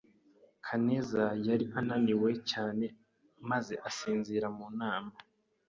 Kaneza 0.65 1.23
yari 1.47 1.65
ananiwe 1.79 2.29
cyane 2.51 2.85
maze 3.49 3.73
asinzira 3.89 4.47
mu 4.57 4.67
nama. 4.79 5.15